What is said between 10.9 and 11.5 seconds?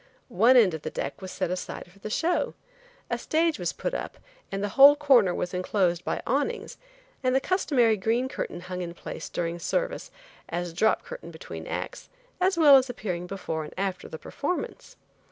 curtain